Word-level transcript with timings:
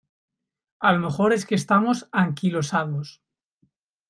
a 0.79 0.93
lo 0.93 0.97
mejor 0.99 1.31
es 1.31 1.45
que 1.45 1.53
estamos 1.53 2.09
anquilosados. 2.11 3.21